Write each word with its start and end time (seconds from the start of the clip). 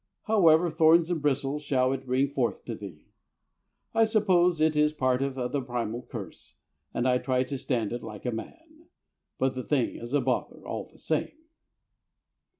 However, 0.23 0.71
"Thorns 0.71 1.11
and 1.11 1.21
bristles 1.21 1.61
shall 1.61 1.93
it 1.93 2.07
bring 2.07 2.29
forth 2.31 2.65
to 2.65 2.73
thee." 2.73 3.05
I 3.93 4.03
suppose 4.03 4.59
it 4.59 4.75
is 4.75 4.93
part 4.93 5.21
of 5.21 5.35
the 5.51 5.61
primal 5.61 6.01
curse, 6.01 6.55
and 6.91 7.07
I 7.07 7.19
try 7.19 7.37
and 7.41 7.59
stand 7.59 7.93
it 7.93 8.01
like 8.01 8.25
a 8.25 8.31
man. 8.31 8.87
But 9.37 9.53
the 9.53 9.61
thing 9.61 9.97
is 9.97 10.15
a 10.15 10.19
bother 10.21 10.65
all 10.65 10.89
the 10.91 10.97
same. 10.97 11.33